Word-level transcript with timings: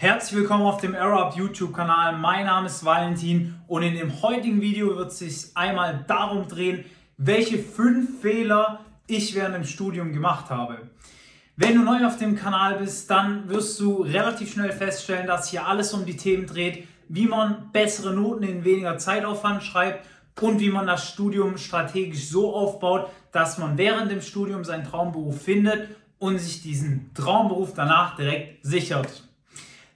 Herzlich 0.00 0.40
willkommen 0.40 0.64
auf 0.64 0.80
dem 0.80 0.94
AeroUp 0.94 1.36
YouTube-Kanal. 1.36 2.16
Mein 2.16 2.46
Name 2.46 2.68
ist 2.68 2.82
Valentin 2.86 3.56
und 3.66 3.82
in 3.82 3.96
dem 3.96 4.22
heutigen 4.22 4.62
Video 4.62 4.96
wird 4.96 5.10
es 5.10 5.18
sich 5.18 5.54
einmal 5.54 6.06
darum 6.08 6.48
drehen, 6.48 6.86
welche 7.18 7.58
fünf 7.58 8.22
Fehler 8.22 8.80
ich 9.06 9.34
während 9.34 9.56
dem 9.56 9.64
Studium 9.64 10.14
gemacht 10.14 10.48
habe. 10.48 10.88
Wenn 11.56 11.74
du 11.74 11.82
neu 11.82 12.06
auf 12.06 12.16
dem 12.16 12.34
Kanal 12.34 12.78
bist, 12.78 13.10
dann 13.10 13.50
wirst 13.50 13.78
du 13.78 14.00
relativ 14.00 14.54
schnell 14.54 14.72
feststellen, 14.72 15.26
dass 15.26 15.50
hier 15.50 15.66
alles 15.66 15.92
um 15.92 16.06
die 16.06 16.16
Themen 16.16 16.46
dreht, 16.46 16.88
wie 17.10 17.26
man 17.26 17.70
bessere 17.70 18.14
Noten 18.14 18.44
in 18.44 18.64
weniger 18.64 18.96
Zeitaufwand 18.96 19.62
schreibt 19.62 20.08
und 20.40 20.60
wie 20.60 20.70
man 20.70 20.86
das 20.86 21.10
Studium 21.10 21.58
strategisch 21.58 22.30
so 22.30 22.54
aufbaut, 22.54 23.10
dass 23.32 23.58
man 23.58 23.76
während 23.76 24.10
dem 24.10 24.22
Studium 24.22 24.64
seinen 24.64 24.84
Traumberuf 24.84 25.42
findet 25.42 25.94
und 26.18 26.38
sich 26.38 26.62
diesen 26.62 27.12
Traumberuf 27.12 27.74
danach 27.74 28.16
direkt 28.16 28.64
sichert. 28.64 29.29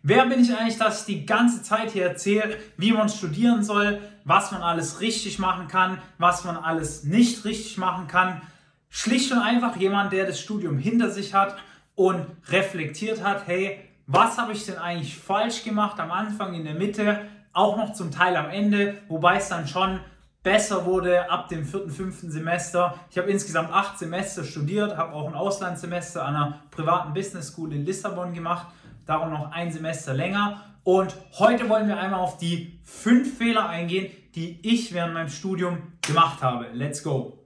Wer 0.06 0.26
bin 0.26 0.40
ich 0.40 0.54
eigentlich, 0.54 0.76
dass 0.76 1.00
ich 1.00 1.06
die 1.06 1.24
ganze 1.24 1.62
Zeit 1.62 1.92
hier 1.92 2.04
erzähle, 2.04 2.58
wie 2.76 2.92
man 2.92 3.08
studieren 3.08 3.64
soll, 3.64 4.02
was 4.24 4.52
man 4.52 4.60
alles 4.60 5.00
richtig 5.00 5.38
machen 5.38 5.66
kann, 5.66 5.96
was 6.18 6.44
man 6.44 6.58
alles 6.58 7.04
nicht 7.04 7.46
richtig 7.46 7.78
machen 7.78 8.06
kann? 8.06 8.42
Schlicht 8.90 9.32
und 9.32 9.38
einfach 9.38 9.76
jemand, 9.76 10.12
der 10.12 10.26
das 10.26 10.38
Studium 10.38 10.76
hinter 10.76 11.08
sich 11.08 11.32
hat 11.32 11.56
und 11.94 12.26
reflektiert 12.48 13.24
hat, 13.24 13.46
hey, 13.46 13.78
was 14.06 14.36
habe 14.36 14.52
ich 14.52 14.66
denn 14.66 14.76
eigentlich 14.76 15.16
falsch 15.16 15.64
gemacht 15.64 15.98
am 15.98 16.12
Anfang, 16.12 16.52
in 16.52 16.64
der 16.64 16.74
Mitte, 16.74 17.20
auch 17.54 17.78
noch 17.78 17.94
zum 17.94 18.10
Teil 18.10 18.36
am 18.36 18.50
Ende, 18.50 18.98
wobei 19.08 19.36
es 19.36 19.48
dann 19.48 19.66
schon 19.66 20.00
besser 20.42 20.84
wurde 20.84 21.30
ab 21.30 21.48
dem 21.48 21.64
vierten, 21.64 21.90
fünften 21.90 22.30
Semester. 22.30 22.98
Ich 23.10 23.16
habe 23.16 23.30
insgesamt 23.30 23.72
acht 23.72 23.98
Semester 23.98 24.44
studiert, 24.44 24.98
habe 24.98 25.14
auch 25.14 25.28
ein 25.28 25.34
Auslandssemester 25.34 26.26
an 26.26 26.36
einer 26.36 26.60
privaten 26.70 27.14
Business 27.14 27.48
School 27.48 27.72
in 27.72 27.86
Lissabon 27.86 28.34
gemacht 28.34 28.66
darum 29.06 29.30
noch 29.30 29.52
ein 29.52 29.72
Semester 29.72 30.14
länger. 30.14 30.62
Und 30.82 31.16
heute 31.38 31.68
wollen 31.68 31.88
wir 31.88 31.98
einmal 31.98 32.20
auf 32.20 32.36
die 32.36 32.78
fünf 32.84 33.38
Fehler 33.38 33.68
eingehen, 33.68 34.10
die 34.34 34.60
ich 34.62 34.92
während 34.92 35.14
meinem 35.14 35.28
Studium 35.28 35.78
gemacht 36.02 36.42
habe. 36.42 36.68
Let's 36.72 37.02
go. 37.02 37.38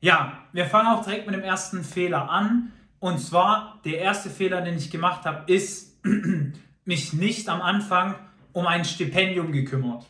Ja, 0.00 0.44
wir 0.52 0.66
fangen 0.66 0.88
auch 0.88 1.04
direkt 1.04 1.26
mit 1.26 1.34
dem 1.34 1.42
ersten 1.42 1.82
Fehler 1.82 2.30
an. 2.30 2.72
Und 3.00 3.20
zwar, 3.20 3.80
der 3.84 3.98
erste 3.98 4.28
Fehler, 4.30 4.60
den 4.60 4.76
ich 4.76 4.90
gemacht 4.90 5.24
habe, 5.24 5.50
ist 5.52 6.04
mich 6.84 7.12
nicht 7.12 7.48
am 7.48 7.62
Anfang 7.62 8.16
um 8.52 8.66
ein 8.66 8.84
Stipendium 8.84 9.52
gekümmert. 9.52 10.04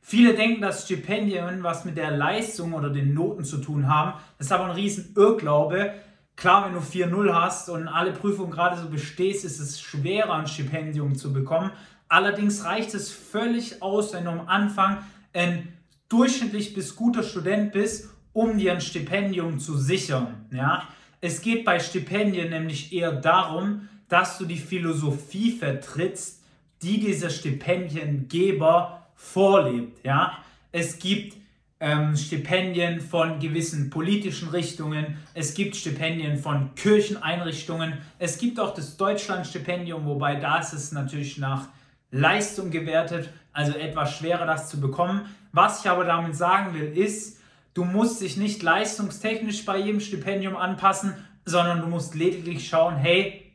Viele 0.00 0.34
denken, 0.34 0.60
dass 0.60 0.84
Stipendien 0.84 1.62
was 1.62 1.84
mit 1.84 1.96
der 1.96 2.10
Leistung 2.10 2.74
oder 2.74 2.90
den 2.90 3.14
Noten 3.14 3.44
zu 3.44 3.58
tun 3.58 3.88
haben. 3.88 4.12
Das 4.36 4.48
ist 4.48 4.52
aber 4.52 4.66
ein 4.66 4.72
riesen 4.72 5.14
Irrglaube, 5.16 5.94
Klar, 6.36 6.66
wenn 6.66 6.74
du 6.74 6.80
4-0 6.80 7.32
hast 7.32 7.68
und 7.68 7.88
alle 7.88 8.12
Prüfungen 8.12 8.50
gerade 8.50 8.80
so 8.80 8.88
bestehst, 8.88 9.44
ist 9.44 9.60
es 9.60 9.80
schwerer, 9.80 10.34
ein 10.34 10.46
Stipendium 10.46 11.14
zu 11.14 11.32
bekommen. 11.32 11.70
Allerdings 12.08 12.64
reicht 12.64 12.94
es 12.94 13.10
völlig 13.10 13.82
aus, 13.82 14.12
wenn 14.12 14.24
du 14.24 14.30
am 14.30 14.48
Anfang 14.48 14.98
ein 15.32 15.72
durchschnittlich 16.08 16.74
bis 16.74 16.96
guter 16.96 17.22
Student 17.22 17.72
bist, 17.72 18.10
um 18.32 18.58
dir 18.58 18.72
ein 18.72 18.80
Stipendium 18.80 19.58
zu 19.58 19.76
sichern. 19.76 20.46
Ja? 20.52 20.88
Es 21.20 21.40
geht 21.40 21.64
bei 21.64 21.78
Stipendien 21.78 22.50
nämlich 22.50 22.92
eher 22.92 23.12
darum, 23.12 23.88
dass 24.08 24.38
du 24.38 24.44
die 24.44 24.58
Philosophie 24.58 25.52
vertrittst, 25.52 26.42
die 26.82 27.00
dieser 27.00 27.30
Stipendiengeber 27.30 29.06
vorlebt. 29.14 30.04
Ja? 30.04 30.38
Es 30.72 30.98
gibt 30.98 31.36
ähm, 31.80 32.16
Stipendien 32.16 33.00
von 33.00 33.40
gewissen 33.40 33.90
politischen 33.90 34.48
Richtungen, 34.48 35.18
es 35.34 35.54
gibt 35.54 35.76
Stipendien 35.76 36.38
von 36.38 36.74
Kircheneinrichtungen, 36.74 37.98
es 38.18 38.38
gibt 38.38 38.60
auch 38.60 38.74
das 38.74 38.96
Deutschlandstipendium, 38.96 40.06
wobei 40.06 40.36
da 40.36 40.58
ist 40.58 40.92
natürlich 40.92 41.38
nach 41.38 41.68
Leistung 42.10 42.70
gewertet, 42.70 43.30
also 43.52 43.76
etwas 43.76 44.16
schwerer 44.16 44.46
das 44.46 44.68
zu 44.68 44.80
bekommen. 44.80 45.22
Was 45.52 45.80
ich 45.80 45.90
aber 45.90 46.04
damit 46.04 46.36
sagen 46.36 46.74
will, 46.74 46.96
ist, 46.96 47.40
du 47.74 47.84
musst 47.84 48.20
dich 48.20 48.36
nicht 48.36 48.62
leistungstechnisch 48.62 49.64
bei 49.64 49.78
jedem 49.78 50.00
Stipendium 50.00 50.56
anpassen, 50.56 51.14
sondern 51.44 51.80
du 51.80 51.88
musst 51.88 52.14
lediglich 52.14 52.68
schauen, 52.68 52.96
hey, 52.96 53.52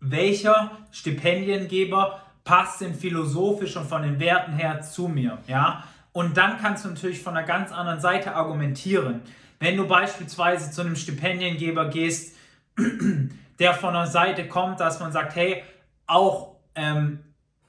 welcher 0.00 0.72
Stipendiengeber 0.90 2.20
passt 2.44 2.82
denn 2.82 2.94
philosophisch 2.94 3.76
und 3.76 3.88
von 3.88 4.02
den 4.02 4.20
Werten 4.20 4.52
her 4.52 4.82
zu 4.82 5.08
mir, 5.08 5.38
ja? 5.46 5.84
Und 6.14 6.36
dann 6.36 6.58
kannst 6.58 6.84
du 6.84 6.90
natürlich 6.90 7.20
von 7.20 7.36
einer 7.36 7.44
ganz 7.44 7.72
anderen 7.72 7.98
Seite 7.98 8.36
argumentieren. 8.36 9.22
Wenn 9.58 9.76
du 9.76 9.88
beispielsweise 9.88 10.70
zu 10.70 10.82
einem 10.82 10.94
Stipendiengeber 10.94 11.88
gehst, 11.88 12.36
der 13.58 13.74
von 13.74 13.90
einer 13.90 14.06
Seite 14.06 14.46
kommt, 14.46 14.78
dass 14.78 15.00
man 15.00 15.10
sagt, 15.10 15.34
hey, 15.34 15.64
auch 16.06 16.54
ähm, 16.76 17.18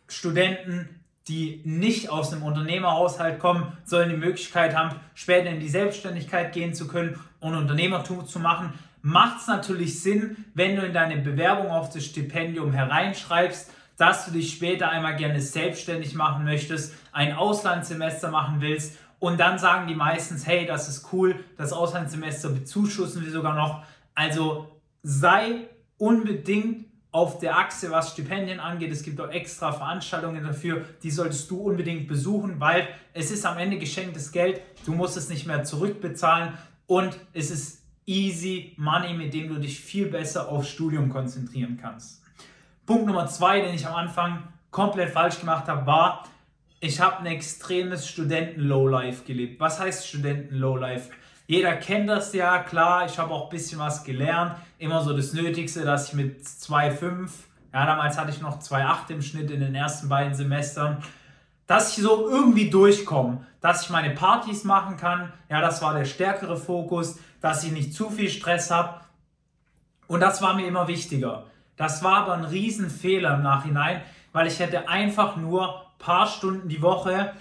Studenten, 0.08 1.02
die 1.28 1.62
nicht 1.66 2.12
aus 2.12 2.32
einem 2.32 2.44
Unternehmerhaushalt 2.44 3.40
kommen, 3.40 3.76
sollen 3.84 4.12
die 4.12 4.16
Möglichkeit 4.18 4.76
haben, 4.76 4.96
später 5.16 5.50
in 5.50 5.60
die 5.60 5.68
Selbstständigkeit 5.68 6.54
gehen 6.54 6.76
zu 6.76 6.88
können 6.88 7.20
und 7.40 7.56
Unternehmertum 7.56 8.28
zu 8.28 8.38
machen. 8.38 8.74
Macht 9.02 9.42
es 9.42 9.48
natürlich 9.48 10.04
Sinn, 10.04 10.46
wenn 10.54 10.76
du 10.76 10.86
in 10.86 10.94
deine 10.94 11.18
Bewerbung 11.18 11.72
auf 11.72 11.90
das 11.90 12.06
Stipendium 12.06 12.74
hereinschreibst, 12.74 13.72
dass 13.98 14.26
du 14.26 14.32
dich 14.32 14.54
später 14.54 14.90
einmal 14.90 15.16
gerne 15.16 15.42
selbstständig 15.42 16.16
machen 16.16 16.44
möchtest, 16.44 16.94
ein 17.12 17.34
Auslandssemester 17.34 18.30
machen 18.30 18.62
willst 18.62 18.98
und 19.20 19.40
dann 19.40 19.58
sagen 19.58 19.88
die 19.88 19.96
meistens, 19.96 20.46
hey, 20.46 20.66
das 20.66 20.90
ist 20.90 21.12
cool, 21.14 21.36
das 21.58 21.74
Auslandssemester 21.74 22.50
bezuschussen 22.50 23.24
wir 23.24 23.32
sogar 23.32 23.56
noch. 23.56 23.84
Also 24.14 24.82
sei 25.04 25.70
unbedingt 25.98 26.86
auf 27.12 27.40
der 27.40 27.58
Achse, 27.58 27.92
was 27.92 28.12
Stipendien 28.12 28.60
angeht. 28.60 28.92
Es 28.92 29.02
gibt 29.02 29.22
auch 29.22 29.30
extra 29.30 29.72
Veranstaltungen 29.72 30.44
dafür, 30.44 30.84
die 31.02 31.12
solltest 31.12 31.50
du 31.50 31.62
unbedingt 31.62 32.10
besuchen, 32.10 32.60
weil 32.60 32.90
es 33.14 33.32
ist 33.32 33.46
am 33.46 33.58
Ende 33.58 33.80
geschenktes 33.80 34.34
Geld. 34.34 34.60
Du 34.86 34.92
musst 34.92 35.16
es 35.16 35.30
nicht 35.30 35.48
mehr 35.48 35.64
zurückbezahlen 35.64 36.54
und 36.88 37.18
es 37.32 37.52
ist 37.52 37.84
easy 38.06 38.74
money, 38.78 39.14
mit 39.14 39.34
dem 39.34 39.48
du 39.48 39.60
dich 39.60 39.80
viel 39.80 40.08
besser 40.08 40.50
aufs 40.50 40.68
Studium 40.68 41.10
konzentrieren 41.10 41.80
kannst. 41.82 42.22
Punkt 42.85 43.07
Nummer 43.07 43.28
zwei, 43.28 43.62
den 43.62 43.73
ich 43.73 43.88
am 43.88 43.96
Anfang 43.96 44.44
komplett 44.69 45.12
falsch 45.12 45.40
gemacht 45.40 45.68
habe, 45.68 45.88
war, 45.88 46.23
ich 46.79 47.01
habe 47.01 47.19
ein 47.19 47.25
extremes 47.25 48.07
Studenten-Lowlife 48.07 49.23
gelebt. 49.23 49.59
Was 49.59 49.79
heißt 49.79 50.07
Studenten-Lowlife? 50.07 51.09
Jeder 51.47 51.73
kennt 51.78 52.09
das 52.09 52.34
ja, 52.34 52.59
klar, 52.59 53.06
ich 53.06 53.18
habe 53.18 53.34
auch 53.34 53.46
ein 53.46 53.50
bisschen 53.50 53.79
was 53.79 54.03
gelernt. 54.03 54.56
Immer 54.78 55.01
so 55.01 55.16
das 55.16 55.34
Nötigste, 55.34 55.84
dass 55.84 56.09
ich 56.09 56.13
mit 56.13 56.44
2,5, 56.44 57.29
ja, 57.73 57.85
damals 57.85 58.18
hatte 58.18 58.31
ich 58.31 58.41
noch 58.41 58.59
2,8 58.59 59.09
im 59.09 59.22
Schnitt 59.22 59.50
in 59.50 59.62
den 59.62 59.73
ersten 59.73 60.07
beiden 60.07 60.35
Semestern, 60.35 61.02
dass 61.66 61.97
ich 61.97 62.03
so 62.03 62.29
irgendwie 62.29 62.69
durchkomme, 62.69 63.46
dass 63.62 63.84
ich 63.84 63.90
meine 63.90 64.12
Partys 64.12 64.63
machen 64.63 64.97
kann. 64.97 65.34
Ja, 65.50 65.62
das 65.62 65.81
war 65.81 65.96
der 65.96 66.06
stärkere 66.06 66.57
Fokus, 66.57 67.17
dass 67.41 67.63
ich 67.63 67.72
nicht 67.72 67.94
zu 67.94 68.12
viel 68.12 68.29
Stress 68.29 68.69
habe. 68.69 69.02
Und 70.07 70.19
das 70.19 70.41
war 70.41 70.53
mir 70.53 70.67
immer 70.67 70.88
wichtiger. 70.88 71.46
Das 71.78 72.03
war 72.03 72.18
aber 72.18 72.34
ein 72.34 72.46
Riesenfehler 72.46 73.36
im 73.36 73.44
Nachhinein, 73.44 74.02
weil 74.31 74.47
ich 74.47 74.59
hätte 74.59 74.88
einfach 74.90 75.36
nur 75.36 75.75
ein 75.75 75.86
paar 76.00 76.28
Stunden 76.28 76.69
die 76.69 76.81
Woche 76.81 77.34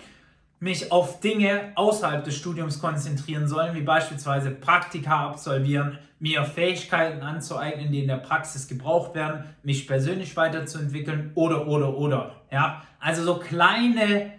mich 0.61 0.91
auf 0.91 1.21
Dinge 1.21 1.73
außerhalb 1.75 2.25
des 2.25 2.37
Studiums 2.37 2.81
konzentrieren 2.81 3.47
sollen, 3.47 3.75
wie 3.75 3.83
beispielsweise 3.83 4.51
Praktika 4.51 5.27
absolvieren, 5.27 5.99
mir 6.19 6.45
Fähigkeiten 6.45 7.23
anzueignen, 7.23 7.93
die 7.93 8.01
in 8.01 8.09
der 8.09 8.17
Praxis 8.17 8.67
gebraucht 8.67 9.15
werden, 9.15 9.45
mich 9.63 9.87
persönlich 9.87 10.37
weiterzuentwickeln 10.37 11.33
oder, 11.35 11.67
oder, 11.67 11.97
oder. 11.97 12.37
Ja? 12.51 12.83
Also 12.99 13.25
so 13.25 13.37
kleine 13.37 14.33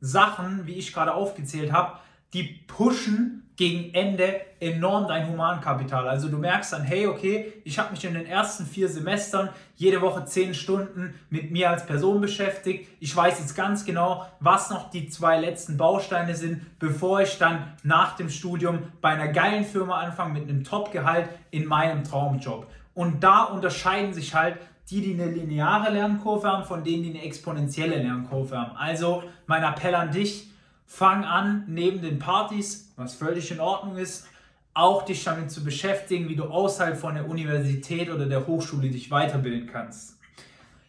Sachen, 0.00 0.66
wie 0.66 0.74
ich 0.74 0.92
gerade 0.92 1.14
aufgezählt 1.14 1.72
habe, 1.72 1.98
die 2.32 2.44
pushen 2.44 3.41
gegen 3.56 3.92
Ende 3.92 4.40
enorm 4.60 5.06
dein 5.06 5.28
Humankapital. 5.28 6.08
Also 6.08 6.28
du 6.28 6.38
merkst 6.38 6.72
dann, 6.72 6.82
hey, 6.82 7.06
okay, 7.06 7.52
ich 7.64 7.78
habe 7.78 7.90
mich 7.90 8.04
in 8.04 8.14
den 8.14 8.26
ersten 8.26 8.64
vier 8.64 8.88
Semestern 8.88 9.50
jede 9.76 10.00
Woche 10.00 10.24
zehn 10.24 10.54
Stunden 10.54 11.14
mit 11.28 11.50
mir 11.50 11.70
als 11.70 11.84
Person 11.84 12.20
beschäftigt. 12.20 12.88
Ich 13.00 13.14
weiß 13.14 13.40
jetzt 13.40 13.54
ganz 13.54 13.84
genau, 13.84 14.26
was 14.40 14.70
noch 14.70 14.90
die 14.90 15.08
zwei 15.08 15.38
letzten 15.38 15.76
Bausteine 15.76 16.34
sind, 16.34 16.78
bevor 16.78 17.20
ich 17.20 17.38
dann 17.38 17.74
nach 17.82 18.16
dem 18.16 18.30
Studium 18.30 18.78
bei 19.00 19.10
einer 19.10 19.28
geilen 19.28 19.64
Firma 19.64 20.00
anfange 20.00 20.40
mit 20.40 20.48
einem 20.48 20.64
Top-Gehalt 20.64 21.28
in 21.50 21.66
meinem 21.66 22.04
Traumjob. 22.04 22.66
Und 22.94 23.22
da 23.22 23.44
unterscheiden 23.44 24.12
sich 24.12 24.34
halt 24.34 24.56
die, 24.90 25.00
die 25.00 25.14
eine 25.14 25.30
lineare 25.30 25.90
Lernkurve 25.90 26.48
haben, 26.48 26.64
von 26.64 26.84
denen, 26.84 27.02
die 27.02 27.10
eine 27.10 27.22
exponentielle 27.22 27.96
Lernkurve 27.96 28.58
haben. 28.58 28.76
Also 28.76 29.22
mein 29.46 29.62
Appell 29.62 29.94
an 29.94 30.10
dich, 30.10 30.51
fang 30.92 31.24
an, 31.24 31.64
neben 31.68 32.02
den 32.02 32.18
Partys, 32.18 32.92
was 32.96 33.14
völlig 33.14 33.50
in 33.50 33.60
Ordnung 33.60 33.96
ist, 33.96 34.26
auch 34.74 35.06
dich 35.06 35.24
damit 35.24 35.50
zu 35.50 35.64
beschäftigen, 35.64 36.28
wie 36.28 36.36
du 36.36 36.44
außerhalb 36.44 36.98
von 36.98 37.14
der 37.14 37.26
Universität 37.30 38.10
oder 38.10 38.26
der 38.26 38.46
Hochschule 38.46 38.90
dich 38.90 39.10
weiterbilden 39.10 39.66
kannst. 39.66 40.18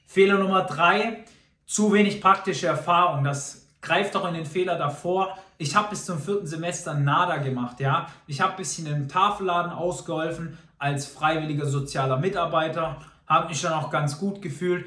Fehler 0.06 0.40
Nummer 0.40 0.64
drei, 0.64 1.24
zu 1.66 1.94
wenig 1.94 2.20
praktische 2.20 2.68
Erfahrung. 2.68 3.24
Das 3.24 3.66
greift 3.82 4.16
doch 4.16 4.28
in 4.28 4.34
den 4.34 4.46
Fehler 4.46 4.78
davor. 4.78 5.38
Ich 5.58 5.74
habe 5.74 5.92
bis 5.92 6.06
zum 6.06 6.20
vierten 6.20 6.48
Semester 6.48 6.94
nada 6.96 7.38
gemacht, 7.38 7.80
ja. 7.80 8.08
Ich 8.28 8.42
habe 8.42 8.52
ein 8.52 8.58
bisschen 8.58 8.86
im 8.88 9.08
Tafelladen 9.08 9.72
ausgeholfen 9.72 10.58
als 10.80 11.08
freiwilliger 11.08 11.66
sozialer 11.66 12.18
Mitarbeiter, 12.18 12.98
habe 13.26 13.48
mich 13.48 13.62
dann 13.62 13.72
auch 13.72 13.90
ganz 13.90 14.20
gut 14.20 14.42
gefühlt. 14.42 14.86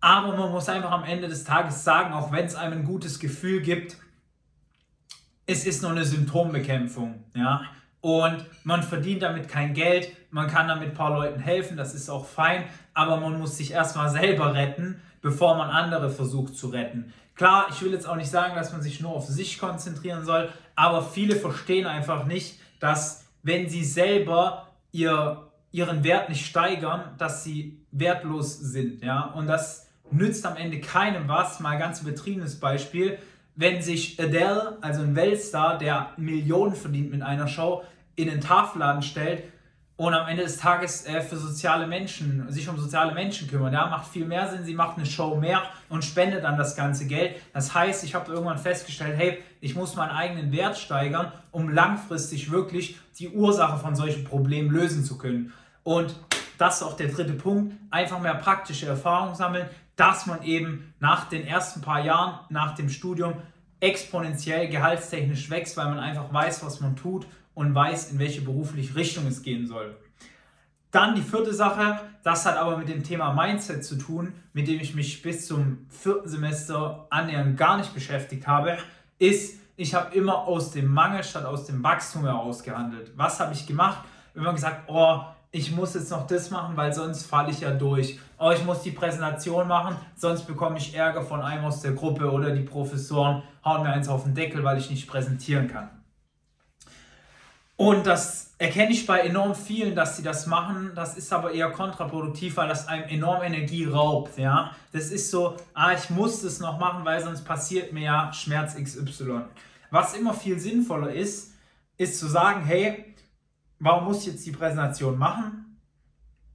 Aber 0.00 0.34
man 0.34 0.50
muss 0.50 0.70
einfach 0.70 0.90
am 0.90 1.04
Ende 1.04 1.28
des 1.28 1.44
Tages 1.44 1.84
sagen, 1.84 2.14
auch 2.14 2.32
wenn 2.32 2.46
es 2.46 2.54
einem 2.54 2.78
ein 2.80 2.84
gutes 2.84 3.20
Gefühl 3.20 3.60
gibt, 3.60 3.98
es 5.46 5.66
ist 5.66 5.82
nur 5.82 5.90
eine 5.90 6.04
Symptombekämpfung. 6.04 7.24
Ja? 7.34 7.62
Und 8.00 8.44
man 8.64 8.82
verdient 8.82 9.22
damit 9.22 9.48
kein 9.48 9.74
Geld, 9.74 10.10
man 10.30 10.48
kann 10.48 10.68
damit 10.68 10.90
ein 10.90 10.94
paar 10.94 11.10
Leuten 11.10 11.40
helfen, 11.40 11.76
das 11.76 11.94
ist 11.94 12.08
auch 12.08 12.26
fein, 12.26 12.64
aber 12.94 13.18
man 13.18 13.38
muss 13.38 13.56
sich 13.56 13.72
erstmal 13.72 14.10
selber 14.10 14.54
retten, 14.54 15.00
bevor 15.20 15.56
man 15.56 15.70
andere 15.70 16.10
versucht 16.10 16.56
zu 16.56 16.68
retten. 16.68 17.12
Klar, 17.34 17.66
ich 17.70 17.80
will 17.82 17.92
jetzt 17.92 18.06
auch 18.06 18.16
nicht 18.16 18.30
sagen, 18.30 18.54
dass 18.56 18.72
man 18.72 18.82
sich 18.82 19.00
nur 19.00 19.12
auf 19.12 19.26
sich 19.26 19.58
konzentrieren 19.58 20.24
soll, 20.24 20.50
aber 20.74 21.02
viele 21.02 21.36
verstehen 21.36 21.86
einfach 21.86 22.26
nicht, 22.26 22.58
dass 22.80 23.24
wenn 23.42 23.68
sie 23.68 23.84
selber 23.84 24.68
ihr, 24.90 25.48
ihren 25.70 26.04
Wert 26.04 26.28
nicht 26.28 26.46
steigern, 26.46 27.14
dass 27.18 27.44
sie 27.44 27.80
wertlos 27.90 28.58
sind. 28.58 29.02
Ja? 29.02 29.22
Und 29.22 29.46
das 29.46 29.88
nützt 30.10 30.44
am 30.46 30.56
Ende 30.56 30.80
keinem 30.80 31.28
was. 31.28 31.60
Mal 31.60 31.78
ganz 31.78 32.02
übertriebenes 32.02 32.60
Beispiel. 32.60 33.18
Wenn 33.54 33.82
sich 33.82 34.20
Adele, 34.20 34.78
also 34.80 35.02
ein 35.02 35.14
Weltstar, 35.14 35.78
der 35.78 36.10
Millionen 36.16 36.74
verdient 36.74 37.10
mit 37.10 37.22
einer 37.22 37.48
Show, 37.48 37.82
in 38.16 38.28
den 38.28 38.40
Tafelladen 38.40 39.02
stellt 39.02 39.44
und 39.96 40.14
am 40.14 40.26
Ende 40.26 40.42
des 40.42 40.56
Tages 40.56 41.06
äh, 41.06 41.20
für 41.20 41.36
soziale 41.36 41.86
Menschen, 41.86 42.50
sich 42.50 42.68
um 42.68 42.78
soziale 42.78 43.12
Menschen 43.12 43.48
kümmert. 43.48 43.72
Ja, 43.72 43.86
macht 43.86 44.08
viel 44.08 44.24
mehr 44.24 44.50
Sinn, 44.50 44.64
sie 44.64 44.74
macht 44.74 44.96
eine 44.96 45.06
Show 45.06 45.36
mehr 45.36 45.62
und 45.88 46.04
spendet 46.04 46.44
dann 46.44 46.56
das 46.56 46.76
ganze 46.76 47.06
Geld. 47.06 47.36
Das 47.52 47.74
heißt, 47.74 48.04
ich 48.04 48.14
habe 48.14 48.32
irgendwann 48.32 48.58
festgestellt, 48.58 49.16
hey, 49.16 49.38
ich 49.60 49.74
muss 49.74 49.94
meinen 49.94 50.10
eigenen 50.10 50.50
Wert 50.50 50.78
steigern, 50.78 51.30
um 51.50 51.68
langfristig 51.68 52.50
wirklich 52.50 52.98
die 53.18 53.28
Ursache 53.28 53.78
von 53.78 53.94
solchen 53.94 54.24
Problemen 54.24 54.70
lösen 54.70 55.04
zu 55.04 55.18
können. 55.18 55.52
Und 55.84 56.14
das 56.62 56.76
ist 56.76 56.82
auch 56.84 56.96
der 56.96 57.08
dritte 57.08 57.32
Punkt, 57.32 57.74
einfach 57.90 58.20
mehr 58.20 58.36
praktische 58.36 58.86
Erfahrung 58.86 59.34
sammeln, 59.34 59.68
dass 59.96 60.26
man 60.26 60.44
eben 60.44 60.94
nach 61.00 61.28
den 61.28 61.44
ersten 61.44 61.80
paar 61.80 62.04
Jahren, 62.04 62.38
nach 62.50 62.76
dem 62.76 62.88
Studium, 62.88 63.34
exponentiell 63.80 64.68
gehaltstechnisch 64.68 65.50
wächst, 65.50 65.76
weil 65.76 65.86
man 65.86 65.98
einfach 65.98 66.32
weiß, 66.32 66.64
was 66.64 66.80
man 66.80 66.94
tut 66.94 67.26
und 67.54 67.74
weiß, 67.74 68.12
in 68.12 68.20
welche 68.20 68.42
berufliche 68.42 68.94
Richtung 68.94 69.26
es 69.26 69.42
gehen 69.42 69.66
soll. 69.66 69.96
Dann 70.92 71.16
die 71.16 71.22
vierte 71.22 71.52
Sache, 71.52 71.98
das 72.22 72.46
hat 72.46 72.56
aber 72.56 72.76
mit 72.76 72.88
dem 72.88 73.02
Thema 73.02 73.32
Mindset 73.32 73.84
zu 73.84 73.96
tun, 73.96 74.32
mit 74.52 74.68
dem 74.68 74.80
ich 74.80 74.94
mich 74.94 75.20
bis 75.20 75.48
zum 75.48 75.86
vierten 75.88 76.28
Semester 76.28 77.08
annähernd 77.10 77.56
gar 77.56 77.76
nicht 77.76 77.92
beschäftigt 77.92 78.46
habe, 78.46 78.78
ist, 79.18 79.58
ich 79.74 79.96
habe 79.96 80.14
immer 80.14 80.46
aus 80.46 80.70
dem 80.70 80.86
Mangel 80.86 81.24
statt 81.24 81.44
aus 81.44 81.66
dem 81.66 81.82
Wachstum 81.82 82.22
heraus 82.22 82.62
gehandelt. 82.62 83.10
Was 83.16 83.40
habe 83.40 83.52
ich 83.52 83.66
gemacht? 83.66 84.04
Immer 84.36 84.52
gesagt, 84.52 84.84
oh, 84.86 85.22
ich 85.54 85.70
muss 85.70 85.92
jetzt 85.94 86.10
noch 86.10 86.26
das 86.26 86.50
machen, 86.50 86.76
weil 86.76 86.94
sonst 86.94 87.26
falle 87.26 87.50
ich 87.50 87.60
ja 87.60 87.70
durch. 87.70 88.18
Oh, 88.38 88.50
ich 88.50 88.64
muss 88.64 88.82
die 88.82 88.90
Präsentation 88.90 89.68
machen, 89.68 89.96
sonst 90.16 90.46
bekomme 90.46 90.78
ich 90.78 90.94
Ärger 90.94 91.22
von 91.22 91.42
einem 91.42 91.66
aus 91.66 91.82
der 91.82 91.92
Gruppe 91.92 92.32
oder 92.32 92.50
die 92.50 92.62
Professoren 92.62 93.42
hauen 93.62 93.82
mir 93.82 93.90
eins 93.90 94.08
auf 94.08 94.24
den 94.24 94.34
Deckel, 94.34 94.64
weil 94.64 94.78
ich 94.78 94.90
nicht 94.90 95.06
präsentieren 95.06 95.68
kann. 95.68 95.90
Und 97.76 98.06
das 98.06 98.54
erkenne 98.58 98.92
ich 98.92 99.06
bei 99.06 99.20
enorm 99.20 99.54
vielen, 99.54 99.94
dass 99.94 100.16
sie 100.16 100.22
das 100.22 100.46
machen. 100.46 100.92
Das 100.94 101.18
ist 101.18 101.32
aber 101.32 101.52
eher 101.52 101.70
kontraproduktiv, 101.70 102.56
weil 102.56 102.68
das 102.68 102.88
einem 102.88 103.04
enorm 103.08 103.42
Energie 103.42 103.84
raubt. 103.84 104.38
Ja? 104.38 104.74
Das 104.92 105.10
ist 105.10 105.30
so, 105.30 105.56
ah, 105.74 105.92
ich 105.92 106.08
muss 106.08 106.42
das 106.42 106.60
noch 106.60 106.78
machen, 106.78 107.04
weil 107.04 107.22
sonst 107.22 107.44
passiert 107.44 107.92
mir 107.92 108.04
ja 108.04 108.32
Schmerz 108.32 108.74
XY. 108.76 109.42
Was 109.90 110.14
immer 110.14 110.32
viel 110.32 110.58
sinnvoller 110.58 111.12
ist, 111.12 111.52
ist 111.98 112.18
zu 112.18 112.26
sagen, 112.26 112.64
hey, 112.64 113.11
warum 113.82 114.04
muss 114.04 114.20
ich 114.20 114.32
jetzt 114.32 114.46
die 114.46 114.52
Präsentation 114.52 115.18
machen? 115.18 115.78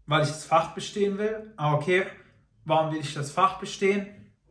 Weil 0.06 0.24
ich 0.24 0.30
das 0.30 0.46
Fach 0.46 0.74
bestehen 0.74 1.18
will. 1.18 1.54
Ah, 1.58 1.74
okay. 1.74 2.06
Warum 2.64 2.92
will 2.92 3.02
ich 3.02 3.14
das 3.14 3.32
Fach 3.32 3.60
bestehen? 3.60 4.08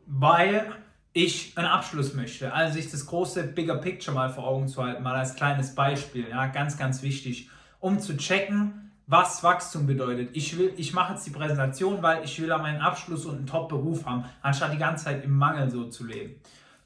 Weil 0.06 0.76
ich 1.14 1.56
einen 1.56 1.66
Abschluss 1.66 2.12
möchte. 2.12 2.52
Also 2.52 2.74
sich 2.74 2.90
das 2.90 3.06
große 3.06 3.42
Bigger 3.44 3.76
Picture 3.76 4.14
mal 4.14 4.28
vor 4.28 4.46
Augen 4.46 4.68
zu 4.68 4.84
halten, 4.84 5.02
mal 5.02 5.14
als 5.14 5.34
kleines 5.34 5.74
Beispiel, 5.74 6.28
ja, 6.28 6.46
ganz, 6.48 6.76
ganz 6.76 7.02
wichtig, 7.02 7.48
um 7.80 7.98
zu 7.98 8.18
checken, 8.18 8.92
was 9.06 9.42
Wachstum 9.42 9.86
bedeutet. 9.86 10.30
Ich 10.34 10.58
ich 10.60 10.92
mache 10.92 11.14
jetzt 11.14 11.26
die 11.26 11.30
Präsentation, 11.30 12.02
weil 12.02 12.22
ich 12.24 12.38
will 12.40 12.48
meinen 12.48 12.82
Abschluss 12.82 13.24
und 13.24 13.36
einen 13.36 13.46
Top-Beruf 13.46 14.04
haben, 14.04 14.24
anstatt 14.42 14.74
die 14.74 14.78
ganze 14.78 15.06
Zeit 15.06 15.24
im 15.24 15.34
Mangel 15.34 15.70
so 15.70 15.88
zu 15.88 16.04
leben. 16.04 16.34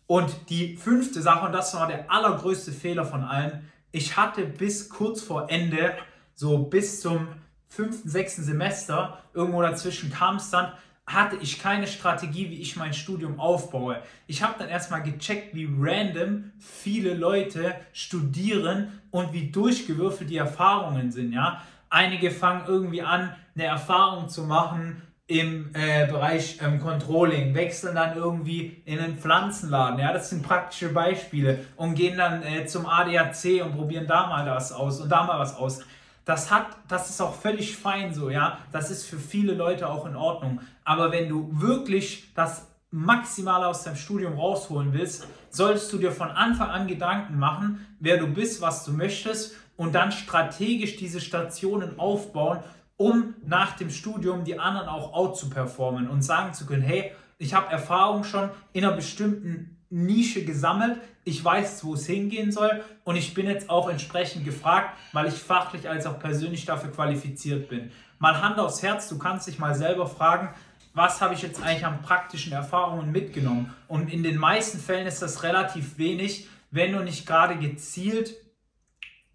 Und 0.07 0.31
die 0.49 0.77
fünfte 0.77 1.23
Sache, 1.23 1.47
und 1.47 1.53
das 1.53 1.75
war 1.75 1.89
der 1.89 2.11
allergrößte 2.11 2.71
Fehler 2.71 3.05
von 3.05 3.25
allen, 3.25 3.69
ich 3.93 4.17
hatte 4.17 4.45
bis 4.45 4.89
kurz 4.89 5.23
vor 5.23 5.51
Ende, 5.51 5.95
so 6.35 6.59
bis 6.59 7.01
zum 7.01 7.29
fünften, 7.69 8.09
sechsten 8.09 8.43
Semester, 8.43 9.23
irgendwo 9.35 9.63
dazwischen 9.63 10.11
kam 10.11 10.37
es 10.37 10.51
dann, 10.51 10.73
hatte 11.07 11.37
ich 11.41 11.61
keine 11.61 11.87
Strategie, 11.87 12.51
wie 12.51 12.61
ich 12.61 12.77
mein 12.77 12.93
Studium 12.93 13.41
aufbaue. 13.41 14.01
Ich 14.27 14.43
habe 14.43 14.55
dann 14.59 14.69
erstmal 14.69 15.03
gecheckt, 15.03 15.55
wie 15.55 15.69
random 15.79 16.53
viele 16.59 17.15
Leute 17.15 17.75
studieren 17.93 19.01
und 19.11 19.33
wie 19.33 19.51
durchgewürfelt 19.51 20.31
die 20.31 20.37
Erfahrungen 20.37 21.11
sind. 21.11 21.33
Ja? 21.33 21.63
Einige 21.89 22.31
fangen 22.31 22.65
irgendwie 22.67 23.03
an, 23.03 23.35
eine 23.55 23.65
Erfahrung 23.65 24.29
zu 24.29 24.45
machen 24.45 25.03
im 25.31 25.71
äh, 25.75 26.09
Bereich 26.09 26.59
ähm, 26.61 26.81
Controlling, 26.81 27.55
wechseln 27.55 27.95
dann 27.95 28.17
irgendwie 28.17 28.83
in 28.85 28.99
einen 28.99 29.17
Pflanzenladen. 29.17 30.01
Ja? 30.01 30.13
Das 30.13 30.29
sind 30.29 30.43
praktische 30.43 30.89
Beispiele 30.89 31.61
und 31.77 31.95
gehen 31.95 32.19
dann 32.19 32.43
äh, 32.43 32.67
zum 32.67 32.85
ADAC 32.85 33.63
und 33.65 33.77
probieren 33.77 34.09
da 34.09 34.27
mal 34.27 34.45
das 34.45 34.73
aus 34.73 35.01
und 35.01 35.09
da 35.09 35.23
mal 35.23 35.39
was 35.39 35.57
aus. 35.57 35.83
Das 36.25 36.51
hat, 36.51 36.67
das 36.89 37.11
ist 37.11 37.21
auch 37.21 37.33
völlig 37.33 37.77
fein 37.77 38.13
so, 38.13 38.29
ja. 38.29 38.59
Das 38.73 38.91
ist 38.91 39.07
für 39.07 39.19
viele 39.19 39.55
Leute 39.55 39.89
auch 39.89 40.05
in 40.05 40.17
Ordnung. 40.17 40.61
Aber 40.85 41.13
wenn 41.13 41.29
du 41.29 41.49
wirklich 41.53 42.35
das 42.35 42.67
Maximale 42.91 43.69
aus 43.69 43.85
deinem 43.85 43.95
Studium 43.95 44.35
rausholen 44.35 44.93
willst, 44.93 45.29
solltest 45.51 45.93
du 45.93 45.99
dir 45.99 46.11
von 46.11 46.31
Anfang 46.33 46.71
an 46.71 46.89
Gedanken 46.89 47.39
machen, 47.39 47.87
wer 48.01 48.17
du 48.17 48.27
bist, 48.27 48.61
was 48.61 48.85
du 48.85 48.91
möchtest 48.91 49.55
und 49.77 49.95
dann 49.95 50.11
strategisch 50.11 50.97
diese 50.97 51.21
Stationen 51.21 52.01
aufbauen, 52.01 52.59
um 53.01 53.35
nach 53.47 53.79
dem 53.79 53.89
Studium 53.89 54.45
die 54.45 54.59
anderen 54.59 54.87
auch 54.87 55.15
out 55.15 55.39
zu 55.39 55.49
performen 55.49 56.07
und 56.07 56.21
sagen 56.21 56.53
zu 56.53 56.67
können, 56.67 56.83
hey, 56.83 57.13
ich 57.39 57.55
habe 57.55 57.73
Erfahrung 57.73 58.25
schon 58.25 58.51
in 58.75 58.85
einer 58.85 58.95
bestimmten 58.95 59.79
Nische 59.89 60.45
gesammelt. 60.45 61.01
Ich 61.25 61.43
weiß, 61.43 61.83
wo 61.83 61.95
es 61.95 62.05
hingehen 62.05 62.53
soll 62.53 62.85
und 63.05 63.17
ich 63.17 63.33
bin 63.33 63.47
jetzt 63.47 63.71
auch 63.71 63.89
entsprechend 63.89 64.45
gefragt, 64.45 64.99
weil 65.15 65.29
ich 65.29 65.35
fachlich 65.35 65.89
als 65.89 66.05
auch 66.05 66.19
persönlich 66.19 66.67
dafür 66.67 66.93
qualifiziert 66.93 67.71
bin. 67.71 67.91
Mal 68.19 68.43
Hand 68.43 68.59
aufs 68.59 68.83
Herz, 68.83 69.09
du 69.09 69.17
kannst 69.17 69.49
dich 69.49 69.59
mal 69.59 69.75
selber 69.75 70.07
fragen, 70.07 70.51
was 70.93 71.23
habe 71.23 71.33
ich 71.33 71.41
jetzt 71.41 71.63
eigentlich 71.63 71.87
an 71.87 72.03
praktischen 72.03 72.53
Erfahrungen 72.53 73.11
mitgenommen? 73.11 73.75
Und 73.89 74.13
in 74.13 74.23
den 74.23 74.37
meisten 74.37 74.79
Fällen 74.79 75.07
ist 75.07 75.23
das 75.23 75.43
relativ 75.43 75.97
wenig, 75.97 76.49
wenn 76.71 76.93
du 76.93 77.03
nicht 77.03 77.27
gerade 77.27 77.57
gezielt 77.57 78.35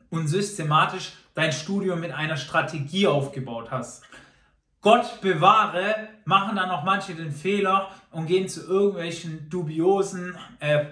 und 0.10 0.28
systematisch 0.28 1.14
dein 1.34 1.52
Studium 1.52 2.00
mit 2.00 2.12
einer 2.12 2.38
Strategie 2.38 3.08
aufgebaut 3.08 3.72
hast. 3.72 4.04
Gott 4.82 5.20
bewahre, 5.22 6.10
machen 6.26 6.56
dann 6.56 6.70
auch 6.70 6.84
manche 6.84 7.16
den 7.16 7.32
Fehler 7.32 7.90
und 8.12 8.28
gehen 8.28 8.48
zu 8.48 8.68
irgendwelchen 8.68 9.50
dubiosen 9.50 10.38
äh, 10.60 10.86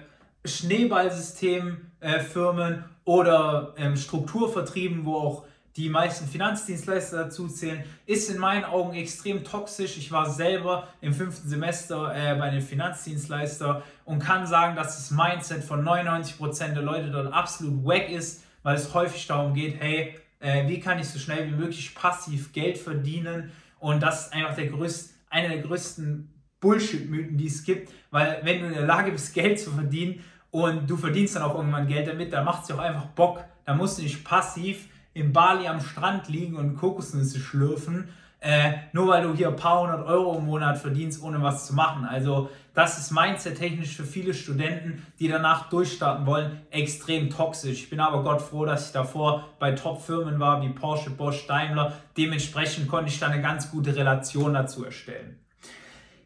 Schneeballsystemfirmen 0.44 2.72
äh, 2.72 2.78
oder 3.04 3.74
ähm, 3.76 3.96
Strukturvertrieben, 3.96 5.04
wo 5.04 5.14
auch 5.16 5.44
die 5.76 5.88
meisten 5.88 6.28
Finanzdienstleister 6.28 7.24
dazu 7.24 7.48
zählen, 7.48 7.82
ist 8.06 8.30
in 8.30 8.38
meinen 8.38 8.64
Augen 8.64 8.94
extrem 8.94 9.42
toxisch. 9.42 9.98
Ich 9.98 10.12
war 10.12 10.30
selber 10.30 10.86
im 11.00 11.12
fünften 11.12 11.48
Semester 11.48 12.14
äh, 12.14 12.36
bei 12.36 12.44
einem 12.44 12.62
Finanzdienstleister 12.62 13.82
und 14.04 14.20
kann 14.20 14.46
sagen, 14.46 14.76
dass 14.76 14.96
das 14.96 15.10
Mindset 15.10 15.64
von 15.64 15.84
99% 15.84 16.74
der 16.74 16.82
Leute 16.82 17.10
dort 17.10 17.32
absolut 17.32 17.84
wack 17.84 18.08
ist, 18.08 18.43
weil 18.64 18.74
es 18.74 18.92
häufig 18.92 19.28
darum 19.28 19.54
geht, 19.54 19.78
hey, 19.78 20.16
äh, 20.40 20.66
wie 20.66 20.80
kann 20.80 20.98
ich 20.98 21.08
so 21.08 21.20
schnell 21.20 21.46
wie 21.46 21.54
möglich 21.54 21.94
passiv 21.94 22.52
Geld 22.52 22.76
verdienen 22.76 23.52
und 23.78 24.02
das 24.02 24.26
ist 24.26 24.32
einfach 24.32 24.56
der 24.56 24.66
größte, 24.66 25.14
einer 25.30 25.50
der 25.50 25.58
größten 25.58 26.28
Bullshit-Mythen, 26.58 27.36
die 27.36 27.46
es 27.46 27.62
gibt, 27.62 27.92
weil 28.10 28.40
wenn 28.42 28.60
du 28.60 28.66
in 28.68 28.74
der 28.74 28.86
Lage 28.86 29.12
bist, 29.12 29.34
Geld 29.34 29.60
zu 29.60 29.70
verdienen 29.70 30.24
und 30.50 30.88
du 30.88 30.96
verdienst 30.96 31.36
dann 31.36 31.42
auch 31.42 31.54
irgendwann 31.54 31.86
Geld 31.86 32.08
damit, 32.08 32.32
dann 32.32 32.44
macht 32.44 32.62
es 32.62 32.66
dir 32.68 32.74
auch 32.74 32.78
einfach 32.78 33.06
Bock. 33.06 33.44
Da 33.66 33.74
musst 33.74 33.98
du 33.98 34.02
nicht 34.02 34.24
passiv 34.24 34.88
in 35.12 35.32
Bali 35.32 35.66
am 35.66 35.80
Strand 35.80 36.28
liegen 36.28 36.56
und 36.56 36.76
Kokosnüsse 36.76 37.38
schlürfen, 37.38 38.08
äh, 38.44 38.74
nur 38.92 39.08
weil 39.08 39.22
du 39.22 39.34
hier 39.34 39.48
ein 39.48 39.56
paar 39.56 39.80
hundert 39.80 40.06
Euro 40.06 40.36
im 40.36 40.44
Monat 40.44 40.76
verdienst, 40.76 41.22
ohne 41.22 41.42
was 41.42 41.66
zu 41.66 41.74
machen. 41.74 42.04
Also 42.04 42.50
das 42.74 42.98
ist 42.98 43.10
mindset-technisch 43.10 43.96
für 43.96 44.04
viele 44.04 44.34
Studenten, 44.34 45.06
die 45.18 45.28
danach 45.28 45.70
durchstarten 45.70 46.26
wollen, 46.26 46.60
extrem 46.70 47.30
toxisch. 47.30 47.84
Ich 47.84 47.90
bin 47.90 48.00
aber 48.00 48.22
Gott 48.22 48.42
froh, 48.42 48.66
dass 48.66 48.88
ich 48.88 48.92
davor 48.92 49.48
bei 49.58 49.72
Top-Firmen 49.72 50.38
war, 50.40 50.60
wie 50.60 50.68
Porsche, 50.68 51.10
Bosch, 51.10 51.46
Daimler. 51.46 51.94
Dementsprechend 52.18 52.86
konnte 52.88 53.10
ich 53.10 53.18
da 53.18 53.28
eine 53.28 53.40
ganz 53.40 53.70
gute 53.70 53.96
Relation 53.96 54.52
dazu 54.52 54.84
erstellen. 54.84 55.38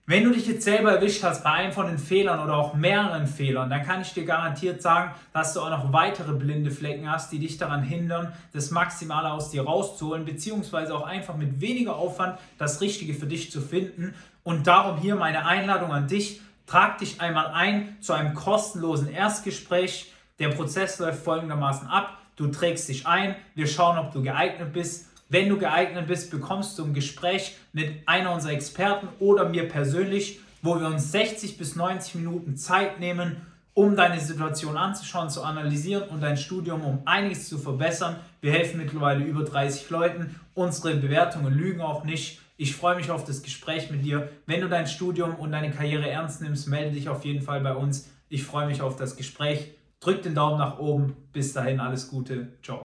Wenn 0.08 0.24
du 0.24 0.30
dich 0.30 0.46
jetzt 0.46 0.64
selber 0.64 0.92
erwischt 0.92 1.22
hast 1.22 1.44
bei 1.44 1.50
einem 1.50 1.70
von 1.70 1.86
den 1.86 1.98
Fehlern 1.98 2.40
oder 2.40 2.56
auch 2.56 2.72
mehreren 2.72 3.26
Fehlern, 3.26 3.68
dann 3.68 3.84
kann 3.84 4.00
ich 4.00 4.14
dir 4.14 4.24
garantiert 4.24 4.80
sagen, 4.80 5.10
dass 5.34 5.52
du 5.52 5.60
auch 5.60 5.68
noch 5.68 5.92
weitere 5.92 6.32
blinde 6.32 6.70
Flecken 6.70 7.12
hast, 7.12 7.30
die 7.30 7.38
dich 7.38 7.58
daran 7.58 7.82
hindern, 7.82 8.32
das 8.54 8.70
Maximale 8.70 9.30
aus 9.30 9.50
dir 9.50 9.64
rauszuholen, 9.64 10.24
beziehungsweise 10.24 10.94
auch 10.94 11.06
einfach 11.06 11.36
mit 11.36 11.60
weniger 11.60 11.96
Aufwand 11.96 12.38
das 12.56 12.80
Richtige 12.80 13.12
für 13.12 13.26
dich 13.26 13.52
zu 13.52 13.60
finden. 13.60 14.14
Und 14.44 14.66
darum 14.66 14.98
hier 14.98 15.14
meine 15.14 15.44
Einladung 15.44 15.92
an 15.92 16.08
dich. 16.08 16.40
Trag 16.64 16.96
dich 16.96 17.20
einmal 17.20 17.48
ein 17.48 17.98
zu 18.00 18.14
einem 18.14 18.32
kostenlosen 18.32 19.10
Erstgespräch. 19.10 20.10
Der 20.38 20.48
Prozess 20.48 20.98
läuft 21.00 21.22
folgendermaßen 21.22 21.86
ab. 21.86 22.16
Du 22.36 22.46
trägst 22.46 22.88
dich 22.88 23.06
ein, 23.06 23.36
wir 23.54 23.66
schauen, 23.66 23.98
ob 23.98 24.12
du 24.12 24.22
geeignet 24.22 24.72
bist 24.72 25.08
wenn 25.28 25.48
du 25.48 25.58
geeignet 25.58 26.06
bist, 26.06 26.30
bekommst 26.30 26.78
du 26.78 26.84
ein 26.84 26.94
Gespräch 26.94 27.56
mit 27.72 28.06
einer 28.06 28.32
unserer 28.32 28.52
Experten 28.52 29.08
oder 29.18 29.48
mir 29.48 29.68
persönlich, 29.68 30.40
wo 30.62 30.80
wir 30.80 30.86
uns 30.86 31.12
60 31.12 31.58
bis 31.58 31.76
90 31.76 32.16
Minuten 32.16 32.56
Zeit 32.56 32.98
nehmen, 32.98 33.36
um 33.74 33.94
deine 33.94 34.18
Situation 34.20 34.76
anzuschauen, 34.76 35.30
zu 35.30 35.42
analysieren 35.42 36.08
und 36.08 36.20
dein 36.20 36.36
Studium 36.36 36.82
um 36.82 37.02
einiges 37.04 37.48
zu 37.48 37.58
verbessern. 37.58 38.16
Wir 38.40 38.52
helfen 38.52 38.78
mittlerweile 38.78 39.24
über 39.24 39.44
30 39.44 39.88
Leuten. 39.90 40.34
Unsere 40.54 40.96
Bewertungen 40.96 41.54
lügen 41.54 41.80
auch 41.80 42.04
nicht. 42.04 42.40
Ich 42.56 42.74
freue 42.74 42.96
mich 42.96 43.10
auf 43.10 43.24
das 43.24 43.42
Gespräch 43.42 43.90
mit 43.90 44.04
dir. 44.04 44.30
Wenn 44.46 44.62
du 44.62 44.68
dein 44.68 44.88
Studium 44.88 45.36
und 45.36 45.52
deine 45.52 45.70
Karriere 45.70 46.10
ernst 46.10 46.42
nimmst, 46.42 46.66
melde 46.66 46.92
dich 46.92 47.08
auf 47.08 47.24
jeden 47.24 47.42
Fall 47.42 47.60
bei 47.60 47.74
uns. 47.74 48.10
Ich 48.28 48.42
freue 48.44 48.66
mich 48.66 48.82
auf 48.82 48.96
das 48.96 49.14
Gespräch. 49.14 49.72
Drück 50.00 50.22
den 50.22 50.34
Daumen 50.34 50.58
nach 50.58 50.78
oben. 50.78 51.14
Bis 51.32 51.52
dahin 51.52 51.78
alles 51.78 52.08
Gute. 52.08 52.48
Ciao. 52.62 52.82